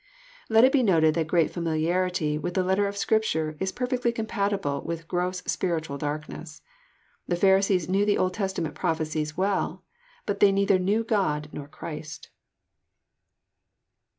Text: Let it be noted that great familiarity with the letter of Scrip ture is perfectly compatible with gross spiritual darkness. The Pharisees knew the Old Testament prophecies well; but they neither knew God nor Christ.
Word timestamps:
Let 0.49 0.63
it 0.63 0.71
be 0.71 0.81
noted 0.81 1.13
that 1.13 1.27
great 1.27 1.51
familiarity 1.51 2.35
with 2.39 2.55
the 2.55 2.63
letter 2.63 2.87
of 2.87 2.97
Scrip 2.97 3.21
ture 3.23 3.55
is 3.59 3.71
perfectly 3.71 4.11
compatible 4.11 4.81
with 4.81 5.07
gross 5.07 5.43
spiritual 5.45 5.99
darkness. 5.99 6.63
The 7.27 7.35
Pharisees 7.35 7.87
knew 7.87 8.03
the 8.03 8.17
Old 8.17 8.33
Testament 8.33 8.73
prophecies 8.73 9.37
well; 9.37 9.83
but 10.25 10.39
they 10.39 10.51
neither 10.51 10.79
knew 10.79 11.03
God 11.03 11.49
nor 11.51 11.67
Christ. 11.67 12.31